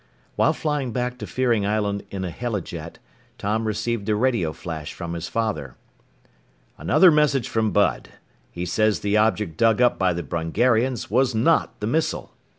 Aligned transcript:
While 0.35 0.53
flying 0.53 0.91
back 0.93 1.19
to 1.19 1.27
Fearing 1.27 1.63
Island 1.63 2.05
in 2.09 2.25
a 2.25 2.31
helijet, 2.31 2.97
Tom 3.37 3.65
received 3.67 4.09
a 4.09 4.15
radio 4.15 4.51
flash 4.51 4.91
from 4.93 5.13
his 5.13 5.27
father. 5.27 5.75
"Another 6.79 7.11
message 7.11 7.47
from 7.47 7.69
Bud. 7.69 8.09
He 8.49 8.65
says 8.65 9.01
the 9.01 9.17
object 9.17 9.57
dug 9.57 9.79
up 9.79 9.99
by 9.99 10.13
the 10.13 10.23
Brungarians 10.23 11.11
was 11.11 11.35
not 11.35 11.79
the 11.81 11.85
missile. 11.85 12.33